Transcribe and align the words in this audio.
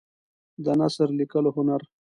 د 0.63 0.65
نثر 0.79 1.09
لیکلو 1.19 1.49
هنر 1.57 1.81